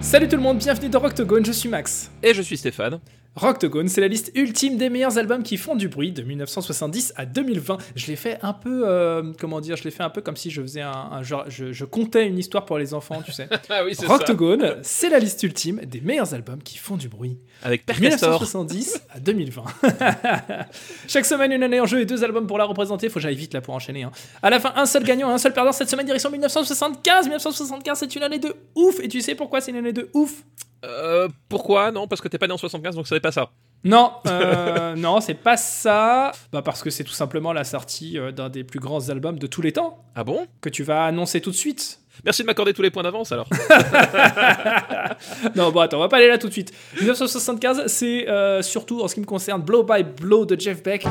[0.00, 2.10] Salut tout le monde, bienvenue dans Rocktogone, je suis Max.
[2.22, 3.00] Et je suis Stéphane.
[3.36, 7.26] Rocktogone, c'est la liste ultime des meilleurs albums qui font du bruit de 1970 à
[7.26, 7.76] 2020.
[7.94, 10.50] Je l'ai fait un peu, euh, comment dire, je l'ai fait un peu comme si
[10.50, 13.48] je faisais un, un genre, je, je contais une histoire pour les enfants, tu sais.
[13.68, 14.06] Ah oui, c'est.
[14.06, 17.38] Rocktogone, c'est la liste ultime des meilleurs albums qui font du bruit.
[17.62, 18.40] Avec Castor.
[18.40, 19.64] 1970 à 2020.
[21.08, 23.08] Chaque semaine, une année en jeu et deux albums pour la représenter.
[23.08, 24.02] Faut que j'aille vite là pour enchaîner.
[24.04, 24.12] hein.
[24.42, 25.72] À la fin, un seul gagnant et un seul perdant.
[25.72, 27.26] Cette semaine, direction 1975.
[27.26, 28.98] 1975, c'est une année de ouf.
[29.00, 30.42] Et tu sais pourquoi c'est une année de ouf?
[30.84, 31.90] Euh, pourquoi?
[31.90, 33.50] Non, parce que t'es pas né en 75, donc ça n'est pas ça.
[33.84, 36.32] Non, euh, non, c'est pas ça.
[36.52, 39.46] Bah parce que c'est tout simplement la sortie euh, d'un des plus grands albums de
[39.46, 40.46] tous les temps Ah bon?
[40.60, 42.00] Que tu vas annoncer tout de suite.
[42.24, 43.48] Merci de m'accorder tous les points d'avance alors.
[45.54, 46.72] non, bon, attends, on va pas aller là tout de suite.
[46.98, 51.06] 1975, c'est euh, surtout en ce qui me concerne Blow by Blow de Jeff Beck.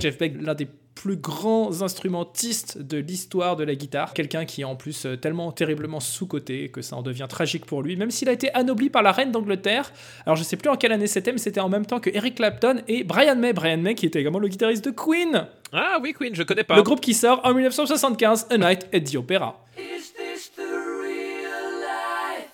[0.00, 4.14] Jeff Beck, l'un des plus grands instrumentistes de l'histoire de la guitare.
[4.14, 7.82] Quelqu'un qui est en plus euh, tellement terriblement sous-coté que ça en devient tragique pour
[7.82, 9.92] lui, même s'il a été anobli par la reine d'Angleterre.
[10.24, 12.36] Alors je sais plus en quelle année c'était, mais c'était en même temps que Eric
[12.36, 13.52] Clapton et Brian May.
[13.52, 15.46] Brian May qui était également le guitariste de Queen.
[15.72, 16.76] Ah oui, Queen, je connais pas.
[16.76, 19.56] Le groupe qui sort en 1975, A Night at the Opera.
[19.78, 22.50] Is this the real life?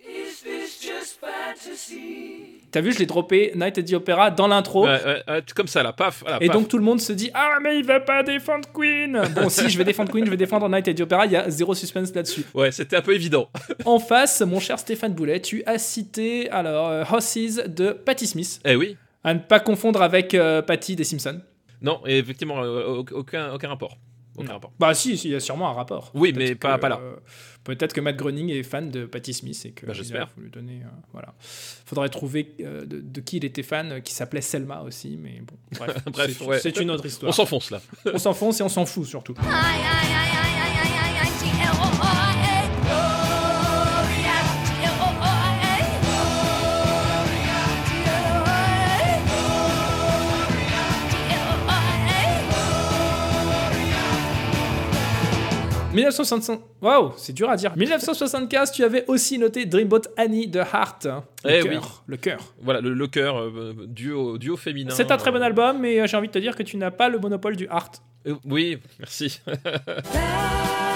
[0.00, 2.47] Is this just fantasy?
[2.70, 4.84] T'as vu, je l'ai droppé Night at the Opera dans l'intro.
[4.84, 6.22] Ouais, ouais, ouais, comme ça là, paf.
[6.40, 6.56] Et paf.
[6.56, 9.68] donc tout le monde se dit Ah mais il va pas défendre Queen Bon si
[9.70, 11.74] je vais défendre Queen, je vais défendre Night at the Opera, il y a zéro
[11.74, 12.44] suspense là-dessus.
[12.54, 13.48] Ouais, c'était un peu évident.
[13.84, 18.60] En face, mon cher Stéphane Boulet, tu as cité alors euh, Horses de Patti Smith,
[18.64, 18.96] eh oui.
[19.24, 21.40] à ne pas confondre avec euh, Patti des Simpsons.
[21.80, 23.96] Non, et effectivement, euh, au- aucun, aucun rapport.
[24.44, 24.72] Aucun rapport.
[24.78, 26.10] Bah si, si, il y a sûrement un rapport.
[26.14, 27.00] Oui, mais pas- que, pas là.
[27.02, 27.16] euh,
[27.64, 30.28] Peut-être que Matt Groening est fan de Patti Smith et que Bah, j'espère.
[30.30, 30.80] il faut lui donner.
[30.84, 31.34] euh, voilà.
[31.84, 35.42] Faudrait trouver euh, de, de qui il était fan, euh, qui s'appelait Selma aussi, mais
[35.42, 35.56] bon.
[35.78, 36.82] Bref, Bref, c'est, ouais.
[36.82, 37.28] une autre histoire.
[37.28, 37.80] On s'enfonce là.
[38.12, 39.34] On s'enfonce et on s'en fout surtout.
[39.34, 40.57] I-I-I-I-I-G-L-O-R-A.
[56.02, 56.60] 1965.
[56.80, 57.76] Waouh, c'est dur à dire.
[57.76, 61.06] 1975, tu avais aussi noté Dreamboat Annie de Heart.
[61.44, 61.72] Le Eh cœur.
[61.72, 61.78] oui.
[62.06, 62.38] Le cœur.
[62.62, 64.90] Voilà, le, le cœur, euh, duo, duo féminin.
[64.94, 66.76] C'est un très bon euh, album, mais euh, j'ai envie de te dire que tu
[66.76, 68.02] n'as pas le monopole du Heart.
[68.26, 69.40] euh, oui, merci.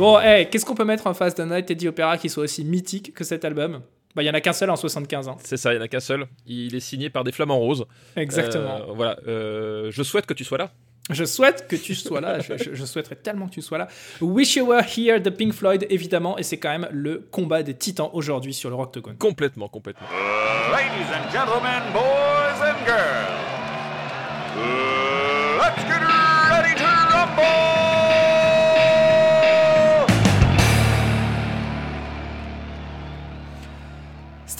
[0.00, 2.64] Bon, hey, qu'est-ce qu'on peut mettre en face d'un Night the Opera qui soit aussi
[2.64, 3.82] mythique que cet album?
[4.16, 5.36] Bah, il y en a qu'un seul en 75 ans.
[5.44, 6.26] C'est ça, il n'y en a qu'un seul.
[6.46, 7.84] Il est signé par des flamants roses.
[8.16, 8.76] Exactement.
[8.80, 9.18] Euh, voilà.
[9.28, 10.70] euh, je souhaite que tu sois là.
[11.10, 12.38] Je souhaite que tu sois là.
[12.40, 13.88] je, je- je souhaiterais tellement que tu sois là.
[14.22, 17.74] Wish You Were Here de Pink Floyd, évidemment, et c'est quand même le combat des
[17.74, 19.16] titans aujourd'hui sur le Rocktogone.
[19.18, 20.06] Complètement, complètement.
[20.72, 23.36] Ladies and gentlemen, boys and girls,
[25.60, 26.00] let's get
[26.50, 27.69] ready to rumble!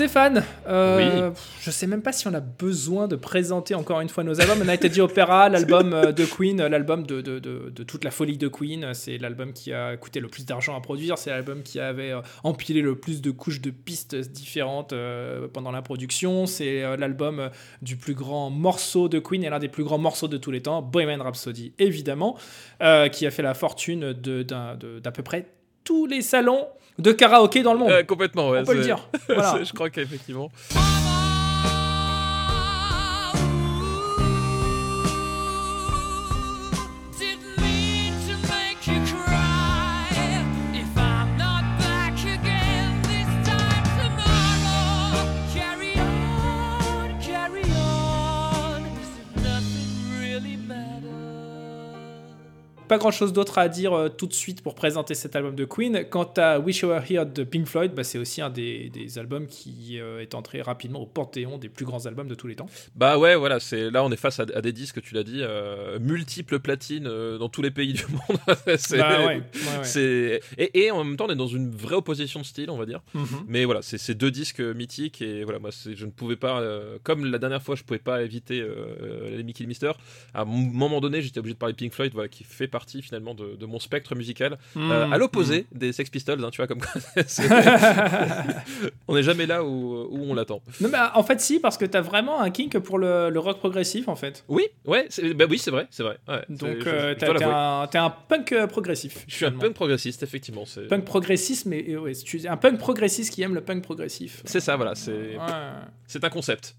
[0.01, 1.35] Stéphane, euh, Oui.
[1.61, 4.65] je sais même pas si on a besoin de présenter encore une fois nos albums.
[4.67, 8.11] Night at the Opera, l'album euh, de Queen, l'album de, de, de- de toute la
[8.11, 8.95] folie de Queen.
[8.95, 11.19] C'est l'album qui a coûté le plus d'argent à produire.
[11.19, 15.71] C'est l'album qui avait euh, empilé le plus de couches de pistes différentes euh, pendant
[15.71, 16.47] la production.
[16.47, 17.49] C'est euh, l'album euh,
[17.83, 20.63] du plus grand morceau de Queen et l'un des plus grands morceaux de tous les
[20.63, 22.39] temps, Bohemian Rhapsody, évidemment,
[22.83, 25.45] euh, qui a fait la fortune d'à peu près
[25.85, 26.67] tous les salons
[26.99, 27.91] de karaoké dans le monde.
[27.91, 28.61] Euh, complètement, ouais.
[28.61, 28.99] On peut le dire.
[29.29, 29.63] Voilà.
[29.63, 30.51] je crois qu'effectivement.
[52.91, 55.65] Pas grand chose d'autre à dire euh, tout de suite pour présenter cet album de
[55.65, 56.05] Queen.
[56.11, 59.17] Quant à Wish You Were Here de Pink Floyd, bah, c'est aussi un des, des
[59.17, 62.57] albums qui euh, est entré rapidement au panthéon des plus grands albums de tous les
[62.57, 62.67] temps.
[62.97, 65.39] Bah ouais, voilà, c'est là on est face à, à des disques, tu l'as dit,
[65.41, 67.05] euh, multiples platines
[67.39, 68.39] dans tous les pays du monde.
[68.77, 69.41] c'est, Bah ouais,
[69.85, 72.77] ouais, et, et en même temps, on est dans une vraie opposition de style, on
[72.77, 73.03] va dire.
[73.15, 73.27] Mhm.
[73.47, 76.61] Mais voilà, c'est ces deux disques mythiques et voilà, moi c'est- je ne pouvais pas,
[77.05, 78.67] comme la dernière fois, je pouvais pas éviter
[79.31, 79.93] les Mickey Mister.
[80.35, 83.35] À un moment donné, j'étais obligé de parler Pink Floyd, voilà, qui fait partie finalement
[83.35, 85.13] de, de mon spectre musical, euh, Mhm.
[85.13, 86.81] à l'opposé des Sex Pistols, hein, tu vois comme
[89.09, 90.63] on n'est jamais là où, où on l'attend.
[90.81, 93.59] Non, mais en fait, si, parce que t'as vraiment un kink pour le, le rock
[93.59, 94.45] progressif, en fait.
[94.49, 96.19] Oui, ouais, bah oui, c'est vrai, c'est vrai.
[96.29, 99.25] ouais, Donc, euh, t'es un, t'es un punk euh, progressif.
[99.29, 100.65] Je suis un punk progressiste, effectivement.
[100.67, 104.43] C'est Punk progressiste, mais euh, ouais, tu- un punk progressiste qui aime le punk progressif.
[104.45, 105.37] c'est ça, voilà, c'est Ouais.
[106.07, 106.75] c'est un concept.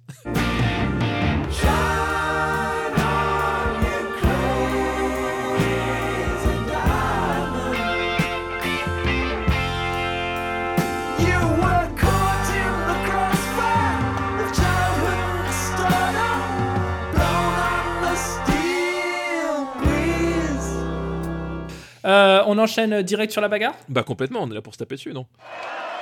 [22.06, 23.76] Euh, on enchaîne direct sur la bagarre?
[23.90, 25.26] Bah complètement, on est là pour se taper dessus, non?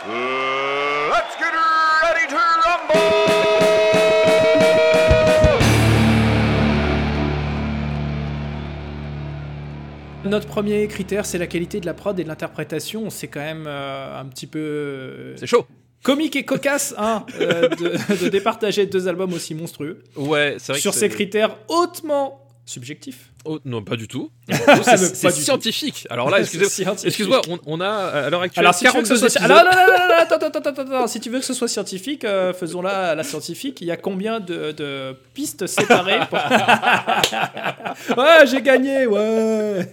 [0.07, 1.51] Let's get
[2.04, 4.00] ready to rumble!
[10.25, 13.10] Notre premier critère, c'est la qualité de la prod et de l'interprétation.
[13.10, 15.66] C'est quand même euh, un petit peu euh, C'est chaud.
[16.04, 20.81] comique et cocasse hein, euh, de, de départager deux albums aussi monstrueux Ouais, c'est vrai
[20.81, 23.31] sur que ces critères hautement subjectifs.
[23.46, 24.30] Oh, non, pas du tout.
[24.50, 25.40] C'est du tout.
[25.42, 26.06] scientifique.
[26.10, 27.08] Alors là, excusez- C'est scientifique.
[27.08, 29.42] excuse-moi, on, on a à l'heure actuelle Alors, si tu veux que ce 42 soit...
[29.42, 31.08] Alors, non, non, non, attends, attends, attends.
[31.08, 33.80] Si tu veux que ce soit scientifique, euh, faisons-la à la scientifique.
[33.82, 36.40] Il y a combien de, de pistes séparées pour-
[38.18, 39.88] Ouais, j'ai gagné, ouais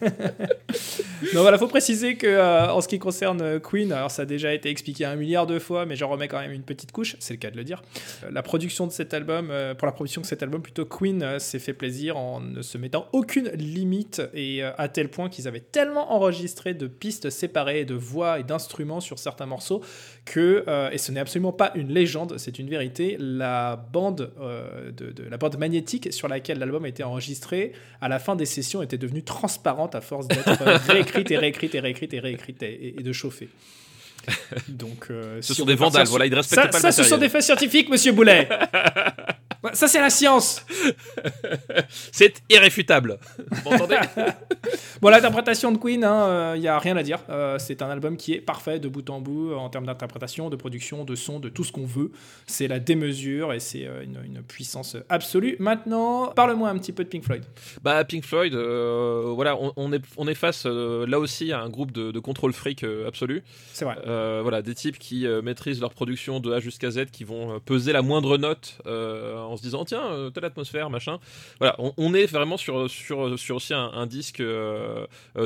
[1.32, 4.24] Donc voilà, faut préciser que euh, en ce qui concerne euh, Queen, alors ça a
[4.24, 7.16] déjà été expliqué un milliard de fois, mais j'en remets quand même une petite couche,
[7.18, 7.82] c'est le cas de le dire.
[8.24, 11.58] Euh, La production de cet album, pour la production de cet album, plutôt Queen s'est
[11.58, 16.12] fait plaisir en ne se mettant aucune limite et à tel point qu'ils avaient tellement
[16.12, 19.82] enregistré de pistes séparées, de voix et d'instruments sur certains morceaux
[20.26, 24.90] que, euh, et ce n'est absolument pas une légende, c'est une vérité, la bande, euh,
[24.90, 28.44] de, de- la bande magnétique sur laquelle l'album a été enregistré, à la fin des
[28.44, 32.62] sessions, était devenue transparente à force d'être euh, réécrite et réécrite et réécrite et réécrite
[32.64, 33.48] et, et de chauffer.
[34.68, 36.78] Donc, euh, Ce si sont on des vandales, sur- voilà, ils ne respectent ça, pas
[36.78, 37.28] le ça, ce sont matériel.
[37.28, 38.48] des faits scientifiques, monsieur Boulet.
[39.72, 40.64] Ça, c'est la science.
[42.12, 43.18] C'est irréfutable.
[43.64, 43.96] Vous m'entendez?
[45.06, 46.00] Bon, l'interprétation de Queen,
[46.56, 47.20] il n'y a rien à dire.
[47.30, 50.50] Euh, c'est un album qui est parfait de bout en bout euh, en termes d'interprétation,
[50.50, 52.10] de production, de son, de tout ce qu'on veut.
[52.48, 55.54] C'est la démesure et c'est euh, une, une puissance absolue.
[55.60, 57.44] Maintenant, parle-moi un petit peu de Pink Floyd.
[57.84, 61.60] Bah Pink Floyd, euh, voilà, on, on est on est face euh, là aussi à
[61.60, 63.44] un groupe de, de contrôle fric euh, absolu.
[63.74, 63.98] C'est vrai.
[64.08, 67.54] Euh, voilà, des types qui euh, maîtrisent leur production de A jusqu'à Z, qui vont
[67.54, 71.20] euh, peser la moindre note euh, en se disant tiens euh, telle atmosphère machin.
[71.60, 74.95] Voilà, on, on est vraiment sur sur sur aussi un, un disque euh, euh,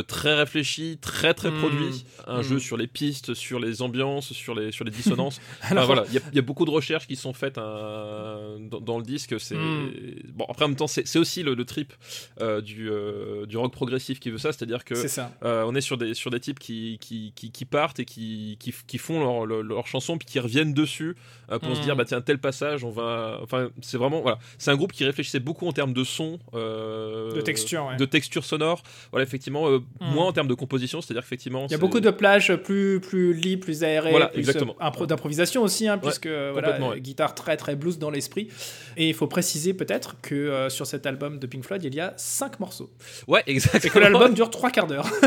[0.06, 1.58] très réfléchi, très très Mm.
[1.58, 2.42] produit, un Mm.
[2.42, 5.40] jeu sur les pistes, sur les ambiances, sur les sur les dissonances.
[5.62, 7.58] Enfin, Alors- voilà, il y, a- il y a beaucoup de recherches qui sont faites
[7.58, 9.38] euh, dans, dans le disque.
[9.40, 9.92] C'est Mm.
[10.34, 11.92] bon après en même temps c'est aussi le, le trip
[12.40, 15.32] euh, du euh, du rock progressif qui veut ça, c'est-à-dire que ça.
[15.44, 18.56] euh, on est sur des, sur des types qui, qui, qui, qui partent et qui,
[18.60, 21.16] qui, qui font leur, leur, leur chanson puis qui reviennent dessus
[21.50, 24.70] euh, pour se dire bah tiens tel passage on va enfin c'est vraiment voilà c'est
[24.70, 27.96] un groupe qui réfléchissait beaucoup en termes de son euh, De texture, ouais.
[27.96, 30.14] de texture sonore voilà effectivement euh, Mhm.
[30.14, 33.32] moins en termes de composition c'est-à-dire qu'effectivement Il y a beaucoup de plages plus, plus
[33.32, 34.74] libres, plus aérées, Voilà, plus exactement.
[34.80, 37.00] euh, impro- d'improvisation aussi, hein, puisque voilà, complètement, euh, ouais.
[37.00, 38.48] guitare très très blues dans l'esprit.
[38.96, 42.00] Et il faut préciser peut-être que euh, sur cet album de Pink Floyd, il y
[42.00, 42.90] a 5 morceaux.
[43.28, 45.08] ouais exactement Et que l'album dure 3 quarts d'heure.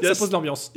[0.00, 0.72] Il y a- ça pose l'ambiance.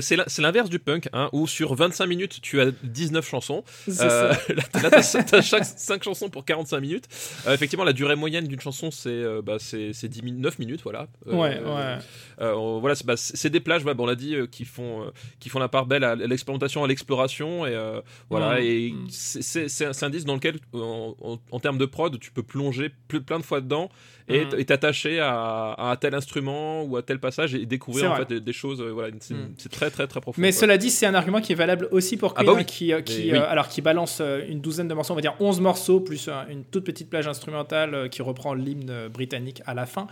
[0.00, 3.64] c'est l'in- c'est l'inverse du punk, hein, où sur 25 minutes, tu as 19 chansons.
[3.88, 4.38] C'est Euh, ça.
[4.82, 7.04] là, t'as- chaque 5 chansons pour 45 minutes.
[7.46, 10.58] Euh, effectivement, la durée moyenne d'une chanson, c'est euh, bah, c'est- c'est 10 min- 9
[10.58, 10.80] minutes.
[10.82, 11.08] Voilà.
[11.26, 11.98] Euh, Ouais, ouais.
[12.40, 15.02] euh, voilà, c'est bah, c'est- des plages, ouais, bon, on l'a dit, euh, qui, font,
[15.04, 15.10] euh,
[15.40, 17.66] qui font la part belle à l'expérimentation, à l'exploration.
[17.66, 18.00] Et euh,
[18.30, 19.06] voilà, Mm, et mm.
[19.10, 23.20] c'est- un, disque dans lequel, en, en- en termes de prod, tu peux plonger ple-
[23.20, 23.88] plein de fois dedans
[24.28, 24.48] et Mm.
[24.58, 28.28] et t'attacher à, à un tel instrument ou à tel passage et découvrir en fait
[28.28, 28.80] des, des choses.
[28.80, 29.54] euh, voilà, c'est Mm.
[29.58, 30.40] c'est très très très profond.
[30.40, 30.60] Mais quoi.
[30.60, 32.60] cela dit, c'est un argument qui est valable aussi pour Ah Queen, bah oui.
[32.60, 33.44] hein, qui, euh, qui, euh, oui.
[33.48, 36.84] alors, qui balance une douzaine de morceaux, on va dire 11 morceaux, plus une toute
[36.84, 40.06] petite plage instrumentale qui reprend l'hymne britannique à la fin.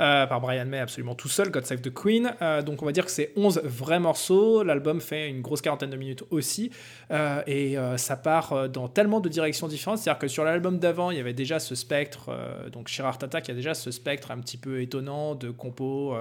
[0.00, 2.32] Euh, par Brian May absolument tout seul, God Save the Queen.
[2.40, 4.62] Euh, donc on va dire que c'est 11 vrais morceaux.
[4.62, 6.70] L'album fait une grosse quarantaine de minutes aussi.
[7.10, 9.98] Euh, et ça part dans tellement de directions différentes.
[9.98, 12.30] C'est-à-dire que sur l'album d'avant, il y avait déjà ce spectre,
[12.72, 16.16] donc Chirard Tata, qui a déjà ce spectre un petit peu étonnant de compos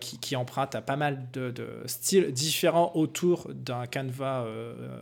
[0.00, 1.52] qui, emprunte à pas mal de,
[1.86, 4.46] styles différents autour d'un canevas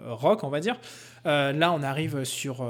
[0.07, 0.77] rock, on va dire.
[1.25, 2.65] Là, on arrive sur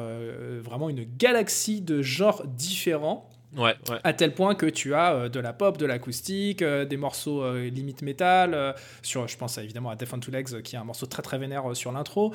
[0.63, 5.39] vraiment une galaxie de genres différents Ouais, à tel point que tu as euh, de
[5.41, 8.75] la pop, de l'acoustique, euh, des morceaux euh, limite métal.
[9.03, 11.39] sur, je pense évidemment à Death on Two Legs, qui est un morceau très très
[11.39, 12.33] vénère sur l'intro.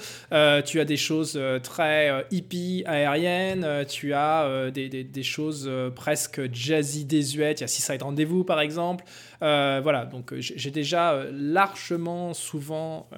[0.65, 3.85] Tu as des choses très hippie, aériennes.
[3.87, 7.59] tu as des, des- des choses presque jazzy, désuètes.
[7.59, 9.03] Il y a Seaside Rendez-vous par exemple.
[9.41, 13.09] Euh, voilà, donc euh, j'ai déjà euh, largement souvent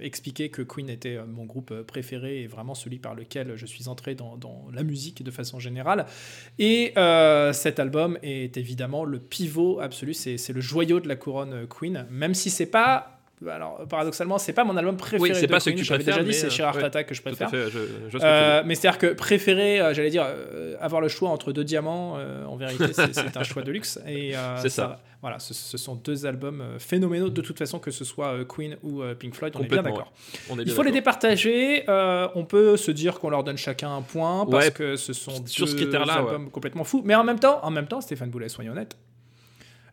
[0.00, 4.14] expliqué que Queen était mon groupe préféré et vraiment celui par lequel je suis entré
[4.14, 6.06] dans, dans la musique de façon générale.
[6.58, 6.92] Et
[7.52, 12.34] cet album est évidemment le pivot absolu, c'est le joyau de la couronne Queen, même
[12.34, 13.13] si c'est pas.
[13.50, 15.20] Alors, paradoxalement, c'est pas mon album préféré.
[15.20, 16.50] Oui, c'est de pas ce Queen, que tu j'avais préfères, déjà dit, mais, c'est euh,
[16.76, 17.50] ouais, Tata que je à préfère.
[17.50, 18.66] fait, je, je ce tu veux Euh, dire.
[18.66, 22.44] mais c'est-à-dire que préférer, euh, j'allais dire, euh, avoir le choix entre deux diamants, euh,
[22.46, 23.98] en vérité, c'est c'est un choix de luxe.
[24.06, 25.00] Et euh, C'est ça.
[25.20, 28.44] Voilà, ce, ce sont deux albums euh, phénoménaux de toute façon, que ce soit euh,
[28.44, 30.12] Queen ou euh, Pink Floyd, on est bien d'accord.
[30.58, 31.84] Il faut les départager.
[31.88, 35.12] euh, on peut se dire qu'on leur donne chacun un point parce Ouais, que ce
[35.12, 37.02] sont sur ce deux albums complètement fous.
[37.04, 38.96] Mais en même temps, en même temps, Stéphane Boulet, soyons honnêtes.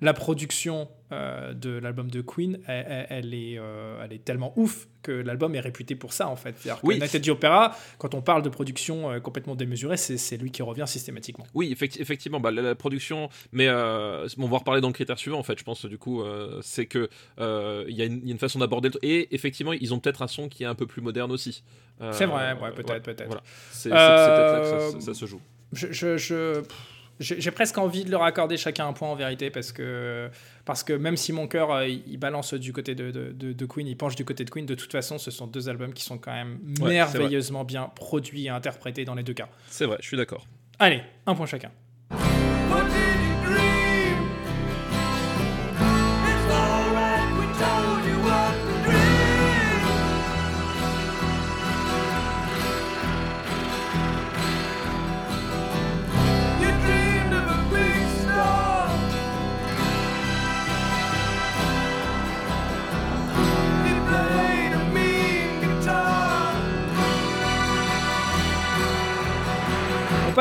[0.02, 5.12] La production euh, de l'album de Queen, elle, est, euh, elle est tellement ouf que
[5.12, 6.56] l'album est réputé pour ça en fait.
[6.58, 7.00] C'est-à-dire que Oui.
[7.00, 10.86] Night the Opera, quand on parle de production euh, complètement démesurée, c'est lui qui revient
[10.88, 11.46] systématiquement.
[11.53, 15.39] Oui, effecti- effectivement, bah, la, la production, mais on va reparler dans le critère suivant,
[15.39, 16.24] en fait, je pense, du coup,
[16.62, 19.03] c'est que il y, a une- il y a une façon d'aborder le truc.
[19.03, 21.63] Et effectivement, ils ont peut-être un son qui est un peu plus moderne aussi.
[22.12, 23.25] C'est vrai, ouais, peut-être, peut-être.
[23.27, 23.41] Voilà.
[23.72, 25.41] C'est peut-être là que ça, ça se joue.
[25.74, 26.75] Je, je- je- pff,
[27.22, 30.30] j'ai presque envie de leur accorder chacun un point en vérité parce que,
[30.66, 33.66] parce que même si mon cœur euh, il balance du côté de, de- de- de
[33.66, 36.04] Queen, il penche du côté de Queen, de toute façon ce sont deux albums qui
[36.04, 39.50] sont quand même Ouais, merveilleusement bien produits et interprétés dans les deux cas.
[39.68, 40.46] C'est vrai, je suis d'accord.
[40.80, 41.72] Allez, un point chacun.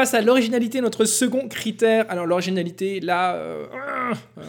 [0.01, 2.07] À l'originalité, notre second critère.
[2.09, 3.67] Alors l'originalité, là, euh,
[4.39, 4.43] euh,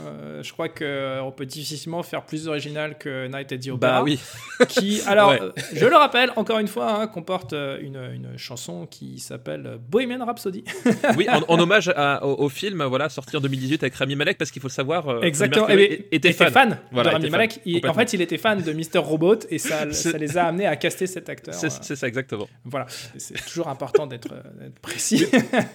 [0.44, 3.78] je crois qu'on peut difficilement faire plus original que Night at the Opera.
[3.78, 4.20] Bah oui,
[4.70, 5.42] qui, alors, Ouais.
[5.42, 9.78] euh, je le rappelle, encore une fois, hein, comporte euh, une, une chanson qui s'appelle
[9.90, 10.64] Bohemian Rhapsody.
[11.18, 14.38] oui en, en hommage à- au, au film, voilà, sorti en 2018 avec Rami Malek,
[14.38, 15.08] parce qu'il faut le savoir.
[15.10, 15.66] euh, Exactement.
[15.66, 16.80] Freddie Eh bien, était fan.
[16.92, 17.60] Voilà, de Rami fan, Malek.
[17.66, 19.00] Il- en fait, il était fan de Mr.
[19.00, 21.54] Robot et ça, les a amenés à caster cet acteur.
[21.54, 22.48] C'est Euh, ça, exactement.
[22.66, 22.86] Voilà.
[23.18, 25.26] C'est toujours important d'être euh, précis.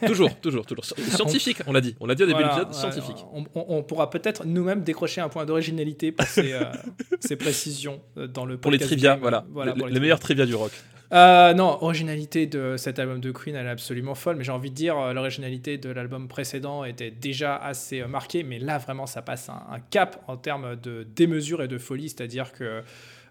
[0.07, 0.85] toujours, toujours, toujours.
[0.85, 1.97] Scientifique, on l'a dit.
[2.01, 3.25] On l'a dit au début Voilà, de l'épisode, ouais, scientifique.
[3.33, 6.65] On, on- on pourra peut-être nous-mêmes décrocher un point d'originalité pour ces, euh,
[7.21, 9.45] ces précisions euh, dans le Pour les trivia, voilà.
[9.51, 10.73] Voilà, les, pour les les meilleurs trivia du rock.
[11.13, 14.71] Euh, non, originalité de cet album de Queen, elle est absolument folle, mais j'ai envie
[14.71, 19.49] de dire, l'originalité de l'album précédent était déjà assez marquée, mais là, vraiment, ça passe
[19.49, 22.83] un, un cap en termes de démesure et de folie, c'est-à-dire que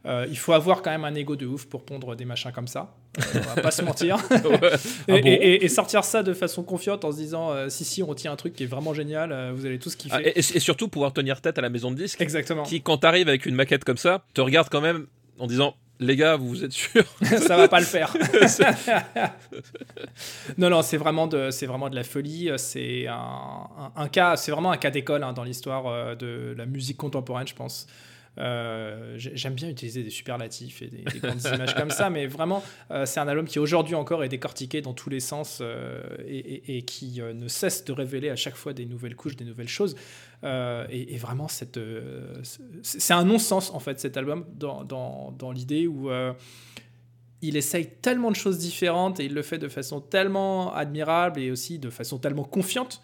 [0.06, 2.68] euh, il faut avoir quand même un ego de ouf pour pondre des machins comme
[2.68, 2.94] ça.
[3.18, 4.18] Euh, on va pas se mentir.
[4.32, 4.42] et, Ah
[5.08, 8.32] bon et- sortir ça de façon confiante en se disant, euh, si, si, on tient
[8.32, 10.16] un truc qui est vraiment génial, vous allez tous kiffer.
[10.18, 12.64] Ah, et, et surtout pouvoir tenir tête à la maison de disques Exactement.
[12.64, 15.08] qui, quand t'arrives avec une maquette comme ça, te regarde quand même
[15.40, 18.16] en disant Les gars, vous êtes sûrs ça va pas le faire.
[20.58, 22.50] non, non, c'est vraiment de, c'est vraiment de la folie.
[22.58, 26.66] C'est un, un- un cas, c'est vraiment un cas d'école hein, dans l'histoire de la
[26.66, 27.88] musique contemporaine, je pense.
[28.38, 32.28] Euh, j'ai- J'aime bien utiliser des superlatifs et des, des grandes images comme ça, mais
[32.28, 36.02] vraiment, euh, c'est un album qui aujourd'hui encore est décortiqué dans tous les sens euh,
[36.28, 39.96] et, qui ne cesse de révéler à chaque fois des nouvelles couches, des nouvelles choses.
[40.44, 46.10] Et, vraiment, c'est un non-sens en fait cet album dans, l'idée où
[47.42, 51.52] il essaye tellement de choses différentes et il le fait de façon tellement admirable et
[51.52, 53.02] aussi de façon tellement confiante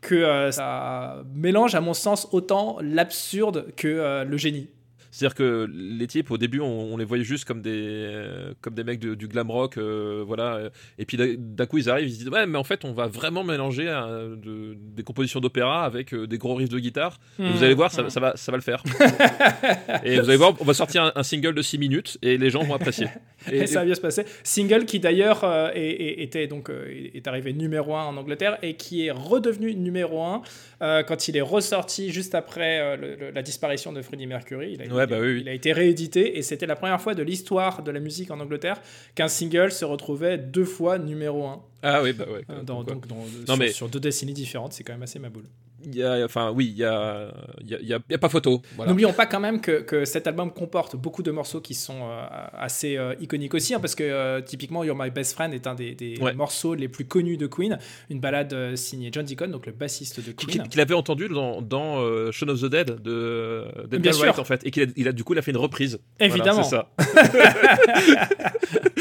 [0.00, 4.68] que euh, ça mélange à mon sens autant l'absurde que euh, le génie.
[5.10, 8.74] C'est-à-dire que les types, au début, on, on les voyait juste comme des, euh, comme
[8.74, 10.70] des mecs de- du glam rock, euh, voilà.
[10.98, 13.06] Et puis d'un- coup, ils arrivent, ils se disent ouais, mais en fait, on va
[13.06, 17.18] vraiment mélanger euh, de- des compositions d'opéra avec des gros riffs de guitare.
[17.38, 17.62] Et vous Mhm.
[17.64, 18.82] allez voir, ça, ça va, ça va le faire.
[20.04, 22.50] et vous allez voir, on va sortir un, un single de 6 minutes et les
[22.50, 23.06] gens vont apprécier.
[23.50, 24.24] Et, ça va bien se passer.
[24.44, 26.70] Single qui d'ailleurs était donc
[27.14, 30.42] est arrivé numéro 1 en Angleterre et qui est redevenu numéro 1
[30.82, 34.76] euh, quand il est ressorti juste après le- le- la disparition de Freddie Mercury.
[34.78, 35.40] Il a, Ouais, il a- bah oui, oui.
[35.42, 38.40] il a été réédité et c'était la première fois de l'histoire de la musique en
[38.40, 38.80] Angleterre
[39.14, 42.42] qu'un single se retrouvait deux fois numéro 1 ah oui, bah ouais.
[42.50, 44.72] euh, dans, donc, dans- Non, sur, mais- sur deux décennies différentes.
[44.74, 45.44] C'est quand même assez maboule.
[45.84, 47.28] Il y a, enfin, oui, il y a,
[47.62, 48.60] il y a, il y a- pas photo.
[48.76, 48.90] Voilà.
[48.90, 52.24] N'oublions pas quand même que, que cet album comporte beaucoup de morceaux qui sont euh,
[52.52, 55.74] assez euh, iconiques aussi, hein, parce que euh, typiquement You're My Best Friend est un
[55.74, 56.34] des, des Ouais.
[56.34, 57.78] morceaux les plus connus de Queen,
[58.10, 60.68] une balade signée John Deacon, donc le bassiste de Queen.
[60.68, 61.96] qu'il avait entendu dans, dans
[62.30, 64.20] Shaun of the Dead de d'Edgar Bien.
[64.22, 66.62] Wright en fait et qu'il a, du coup il a fait une reprise Voilà, Évidemment.
[66.62, 66.90] c'est ça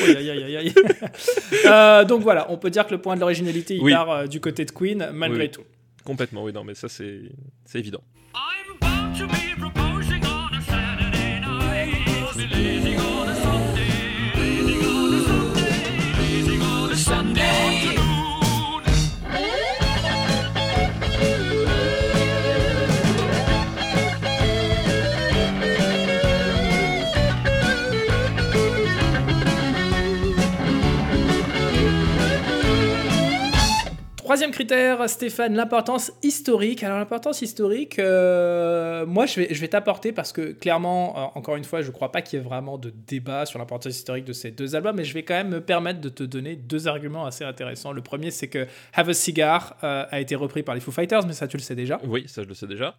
[0.06, 0.74] Aïe,
[2.08, 3.94] donc voilà, on peut dire que le point de l'originalité il Oui.
[3.94, 5.52] part du côté de Queen, malgré oui.
[5.52, 5.62] tout.
[6.04, 7.32] Complètement oui non mais ça c'est
[7.76, 8.02] évident
[8.34, 12.10] I'm bound to be proposing on a Saturday night.
[34.30, 36.84] Troisième critère, Stéphane, l'importance historique.
[36.84, 41.56] Alors l'importance historique, euh, moi je vais, je vais t'apporter parce que clairement, euh, encore
[41.56, 44.26] une fois, je ne crois pas qu'il y ait vraiment de débat sur l'importance historique
[44.26, 46.88] de ces deux albums, mais je vais quand même me permettre de te donner deux
[46.88, 47.92] arguments assez intéressants.
[47.92, 51.26] Le premier, c'est que Have a Cigar euh, a été repris par les Foo Fighters,
[51.26, 52.00] mais ça tu le sais déjà.
[52.04, 52.98] oui ça je le sais déjà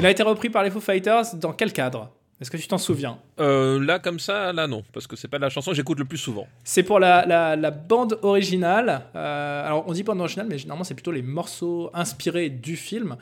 [0.00, 2.10] Il a été repris par les Foo Fighters dans quel cadre?
[2.40, 3.18] Est-ce que tu t'en souviens?
[3.38, 6.06] Euh, là comme ça là non parce que c'est pas la chanson que j'écoute le
[6.06, 9.02] plus souvent C'est pour la, la- la bande originale.
[9.14, 13.16] euh, alors, on dit bande originale, mais généralement, c'est plutôt les morceaux inspirés du film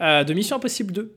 [0.00, 1.12] euh, de Mission Impossible 2.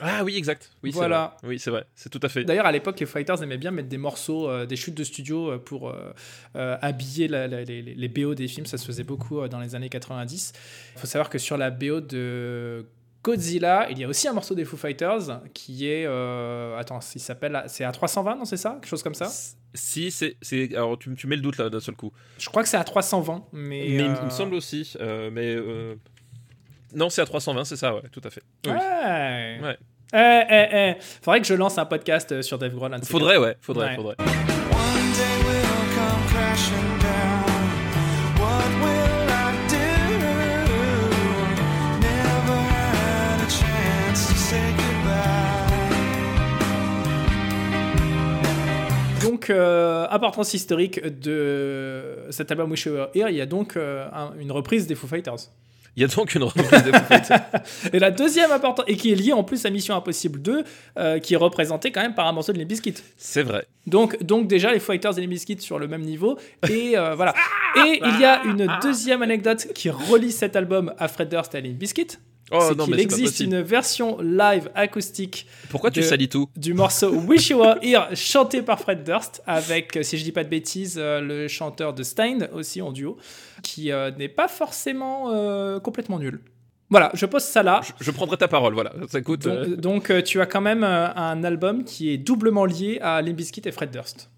[0.00, 1.36] ah oui exact oui c'est Voilà.
[1.42, 1.48] vrai.
[1.50, 3.90] oui c'est vrai c'est tout à fait D'ailleurs, à l'époque, les Fighters aimaient bien mettre
[3.90, 8.08] des morceaux, euh, des chutes de studio euh, pour euh, habiller la- la- les, les
[8.08, 8.64] BO des films.
[8.64, 10.54] Ça se faisait beaucoup dans les années 90.
[10.96, 12.86] Il faut savoir que sur la BO de
[13.22, 16.04] Godzilla, il y a aussi un morceau des Foo Fighters qui est.
[16.06, 17.62] euh, attends, il s'appelle.
[17.66, 18.72] C'est à 320, non, c'est ça?
[18.80, 19.28] Quelque chose comme ça?
[19.74, 20.36] Si c'est
[20.74, 22.84] alors tu, tu mets le doute là d'un seul coup Je crois que c'est à
[22.84, 23.60] 320, mais.
[23.62, 25.56] mais il, me- il euh, me semble aussi euh, mais
[26.94, 28.72] non c'est à 320 c'est ça ouais tout à fait Oui.
[28.72, 29.58] Ouais.
[29.62, 29.78] Ouais.
[30.14, 31.02] Eh, eh, eh.
[31.22, 32.96] Faudrait que je lance un podcast sur Dave Grohl.
[33.04, 33.96] faudrait ouais faudrait Ouais.
[33.96, 34.16] faudrait
[49.48, 53.76] Donc, euh, importance historique de cet album Wish You Were Here, il y a donc
[53.76, 55.36] euh, un- une reprise des Foo Fighters.
[55.96, 57.40] il y a donc une reprise des Foo Fighters.
[57.94, 60.64] Et la deuxième importance, et qui est liée en plus à Mission Impossible 2,
[60.98, 62.94] euh, qui est représentée quand même par un morceau de les Biscuits.
[63.16, 66.36] c'est vrai Donc, donc déjà, les Foo Fighters et les Biscuits sur le même niveau.
[66.68, 67.34] Et euh, voilà.
[67.86, 71.58] Et il y a une deuxième anecdote qui relie cet album à Fred Durst et
[71.58, 72.18] à les Biscuits.
[72.50, 77.12] Oh c'est qu'il existe une version live acoustique pourquoi tu de- salis tout du morceau
[77.12, 80.48] Wish You Were Here chanté par Fred Durst avec, euh, si je dis pas de
[80.48, 83.16] bêtises, euh, le chanteur de Stein aussi en duo,
[83.62, 86.40] qui euh, n'est pas forcément euh, complètement nul.
[86.90, 87.80] Voilà, je pose ça là.
[87.84, 90.60] je, je prendrai ta parole voilà ça coûte Donc, euh, donc, euh, tu as quand
[90.62, 94.30] même euh, un album qui est doublement lié à Limp Bizkit et Fred Durst.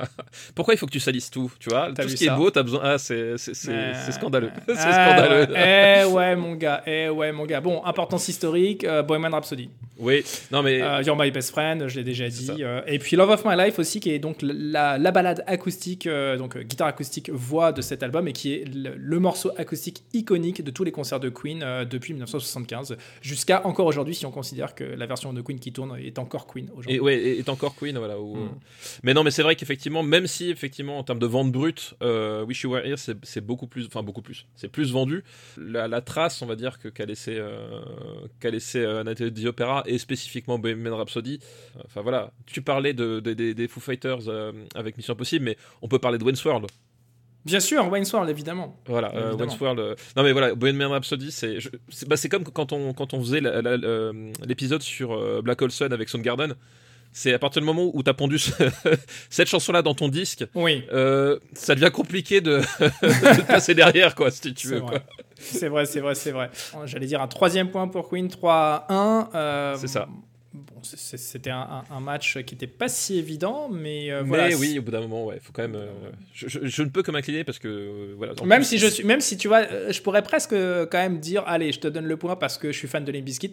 [0.54, 2.62] Pourquoi il faut que tu salisses tout Tu vois, tout ce qui est beau, t'as
[2.62, 2.80] besoin.
[2.82, 4.50] Ah, c'est c'est- Euh, c'est scandaleux.
[4.66, 5.52] c'est ah, scandaleux.
[5.52, 6.02] ouais.
[6.02, 6.82] Eh ouais, mon gars.
[6.86, 7.60] Eh ouais, mon gars.
[7.60, 9.70] Bon, importance historique, Bohemian Rhapsody.
[9.98, 12.50] Oui, non mais You're My Best Friend, je l'ai déjà dit.
[12.86, 16.58] et puis Love of My Life aussi, qui est donc la, la balade acoustique, donc
[16.58, 20.70] guitare acoustique, voix de cet album, et qui est le, le morceau acoustique iconique de
[20.70, 25.06] tous les concerts de Queen depuis 1975, jusqu'à encore aujourd'hui, si on considère que la
[25.06, 26.96] version de Queen qui tourne est encore Queen aujourd'hui.
[26.96, 28.18] et ouais, et- est encore Queen, voilà.
[28.20, 28.40] où, Mm.
[28.42, 28.48] euh,
[29.04, 32.44] Mais non, mais c'est vrai qu'effectivement, même si effectivement en termes de vente brute, euh,
[32.44, 35.22] Wish You Were Here, c'est beaucoup plus, enfin beaucoup plus, c'est plus vendu.
[35.56, 37.80] La, la trace, on va dire que qu'a laissé, euh,
[38.40, 39.04] qu'a laissé euh,
[39.46, 41.38] Opera et spécifiquement Bohemian Rhapsody.
[41.84, 45.56] Enfin voilà, tu parlais de, de- des- des Foo Fighters euh, avec Mission Impossible, mais
[45.82, 46.66] on peut parler de Wayne's World.
[47.44, 48.76] Bien sûr, Wayne's World, évidemment.
[48.86, 49.38] Voilà, euh, Évidemment.
[49.50, 49.78] Wayne's World.
[49.80, 53.20] euh, Non mais voilà, Bohemian Rhapsody, c'est je- c'est bah, comme quand on quand on
[53.20, 56.54] faisait euh, l'épisode sur euh, Black Hole Sun avec Soundgarden.
[57.14, 58.52] c'est à partir du moment où t'as pondu ce-
[59.30, 60.84] cette chanson-là dans ton disque, Oui,
[61.52, 64.82] ça devient compliqué de, de passer derrière, quoi, si tu veux.
[65.38, 66.48] C'est vrai, c'est vrai, c'est vrai.
[66.86, 69.28] J'allais dire un troisième point pour Queen, 3 à 1.
[69.34, 70.06] euh, C'est ça.
[70.54, 74.56] Bon, c'était un, match qui n'était pas si évident, mais euh, Mais voilà.
[74.56, 75.76] oui, au bout d'un moment, ouais, faut quand même.
[75.76, 78.34] euh, je, je- je ne peux que m'incliner parce que euh, voilà.
[78.44, 81.20] Même plus, si je suis, même si tu vois, euh, je pourrais presque quand même
[81.20, 83.52] dire, allez, je te donne le point parce que je suis fan de Limp Bizkit.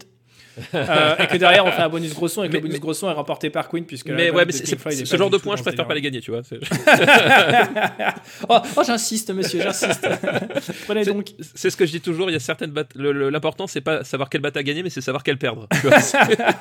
[0.74, 2.74] Euh, et que derrière on fait un bonus gros son et que Mais- le bonus
[2.76, 5.56] mais- gros son est remporté par Queen puisque Mais ouais, c'est- ce genre de point,
[5.56, 6.42] je préfère pas les gagner, tu vois.
[8.50, 10.08] oh, oh, j'insiste monsieur, j'insiste.
[10.86, 11.28] Prenez C'est- donc.
[11.56, 12.30] C'est ce que je dis toujours.
[12.30, 15.38] Il y a certaines L'important, c'est pas savoir quelle bataille gagner, mais c'est savoir quelle
[15.38, 15.68] perdre.
[15.72, 16.00] tu vois.
[16.00, 16.18] C'est-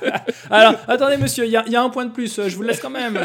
[0.51, 2.81] Alors, attendez monsieur, il y, y a un point de plus, je vous le laisse
[2.81, 3.19] quand même.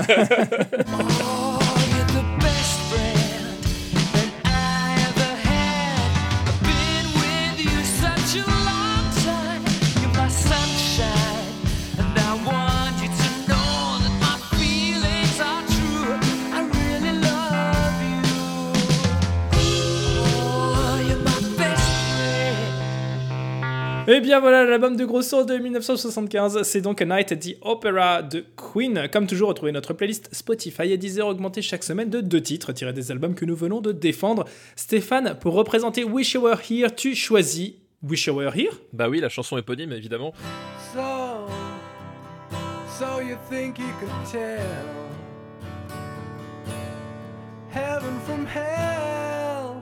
[24.06, 28.22] Et bien voilà, l'album de Grosso de 1975, c'est donc A Night at the Opera
[28.22, 29.08] de Queen.
[29.10, 32.92] Comme toujours, retrouvez notre playlist Spotify et Deezer augmentée chaque semaine de deux titres tirés
[32.92, 34.44] des albums que nous venons de défendre.
[34.76, 38.74] Stéphane, pour représenter Wish You Were Here, tu choisis Wish You Were Here?
[38.92, 40.34] Bah oui, la chanson éponyme, évidemment.
[40.94, 41.48] So,
[43.00, 44.60] so you think you could tell
[47.72, 49.82] heaven from hell,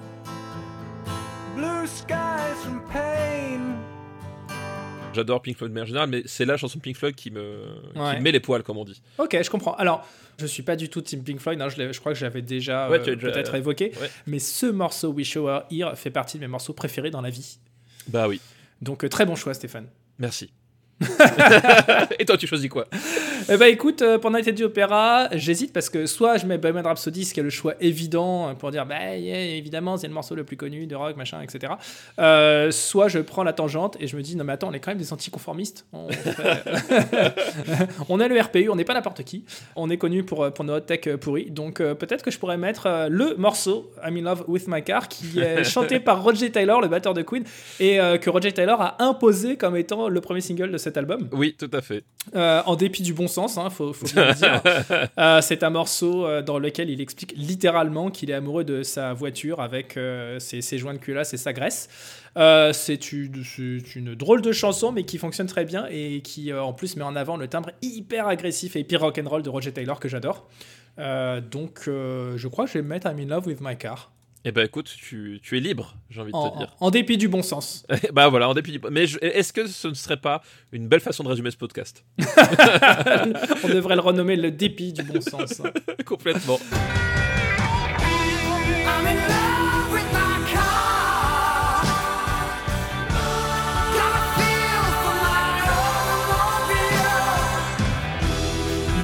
[1.56, 3.91] blue skies from pain.
[5.14, 7.66] J'adore Pink Floyd de manière générale, mais c'est la chanson de Pink Floyd qui me,
[7.96, 8.12] Ouais.
[8.12, 9.02] qui me met les poils, comme on dit.
[9.18, 9.74] Ok, je comprends.
[9.76, 10.08] Alors,
[10.40, 12.90] je suis pas du tout Team Pink Floyd, hein, je, crois que je l'avais déjà
[12.90, 14.10] Ouais, euh, peut-être évoqué, ouais.
[14.28, 17.30] mais ce morceau Wish You Were Here fait partie de mes morceaux préférés dans la
[17.30, 17.58] vie.
[18.08, 18.40] Bah oui,
[18.82, 19.88] Donc euh, très bon choix Stéphane.
[20.18, 20.52] merci.
[22.20, 22.88] Et toi, tu choisis quoi?
[23.50, 26.58] Eh ben écoute, euh, pour Night at the Opera, j'hésite parce que soit je mets
[26.58, 30.08] Bohemian Rhapsody, ce qui est le choix évident euh, pour dire, bah yeah, évidemment, c'est
[30.08, 31.74] le morceau le plus connu de rock, machin, etc.
[32.20, 34.80] Euh, soit je prends la tangente et je me dis, non mais attends, on est
[34.80, 35.86] quand même des anticonformistes.
[35.94, 37.34] On, fait-
[38.10, 39.44] on est le RPU, on n'est pas n'importe qui.
[39.76, 41.50] On est connu pour, pour nos hot tech pourris.
[41.52, 44.84] Donc euh, peut-être que je pourrais mettre euh, le morceau I'm in love with my
[44.84, 47.44] car qui est chanté par Roger Taylor, le batteur de Queen,
[47.80, 51.28] et que Roger Taylor a imposé comme étant le premier single de cet album.
[51.32, 52.04] Oui, tout à fait.
[52.36, 54.62] En dépit du bon sens, hein, faut, faut bien le dire.
[55.18, 59.14] Euh, c'est un morceau euh, dans lequel il explique littéralement qu'il est amoureux de sa
[59.14, 61.90] voiture avec euh, ses, ses joints de culasse et sa graisse.
[62.38, 66.96] Euh, c'est une, drôle de chanson, mais qui fonctionne très bien et qui en plus
[66.96, 70.48] met en avant le timbre hyper agressif et hyper rock'n'roll de Roger Taylor que j'adore.
[70.98, 74.12] Donc je crois que je vais mettre I'm in love with my car.
[74.44, 76.76] Eh ben écoute, tu, tu es libre, j'ai envie de En, te dire.
[76.80, 77.86] en dépit du bon sens.
[78.12, 78.80] bah voilà, en dépit du...
[78.90, 82.04] Mais je- est-ce que ce ne serait pas une belle façon de résumer ce podcast?
[83.64, 85.62] On devrait le renommer le dépit du bon sens.
[86.06, 86.60] Complètement.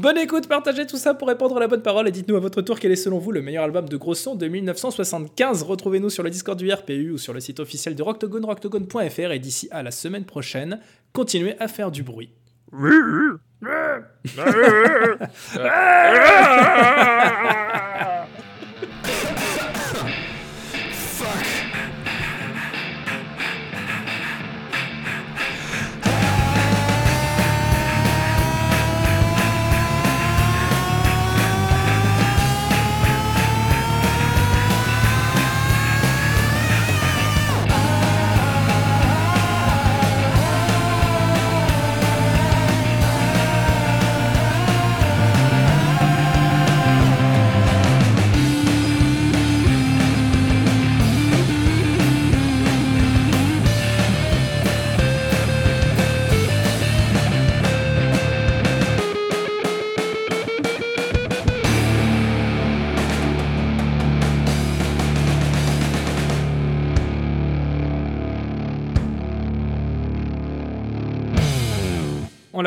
[0.08, 2.62] Bonne écoute, partagez tout ça pour répondre à la bonne parole et dites-nous à votre
[2.62, 5.63] tour quel est selon vous le meilleur album de gros son de 1975.
[5.63, 9.39] Retrouvez-nous sur le Discord du RPU ou sur le site officiel de Rocktogone, rocktogone.fr et
[9.39, 10.80] d'ici à la semaine prochaine,
[11.12, 12.30] continuez à faire du bruit.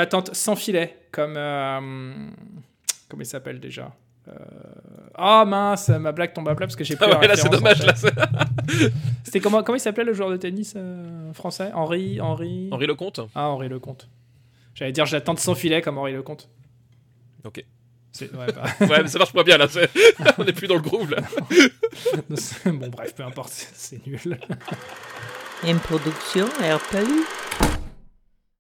[0.00, 1.34] la tente sans filet, comme.
[1.36, 1.80] euh,
[3.08, 3.92] comment il s'appelle déjà
[4.28, 4.32] Euh,
[5.14, 7.36] Ah mince, ma blague tombe à plat parce que j'ai plus Ah la ouais, là
[7.36, 7.84] c'est dommage.
[7.84, 7.94] Là,
[9.24, 11.70] C'était comment, comment il s'appelait le joueur de tennis euh, français?
[11.74, 12.68] Henri, Henri.
[12.72, 14.08] Henri Lecomte Ah, Henri Lecomte.
[14.74, 16.48] J'allais dire, j'attends sans filet comme Henri Lecomte.
[17.44, 17.64] Ok.
[18.20, 19.66] Ouais, bah, Ouais, mais ça marche pas bien là.
[20.38, 21.18] On est plus dans le groove là.
[22.66, 24.38] bon, bref, peu importe, c'est nul.
[25.66, 27.24] Une production RPU.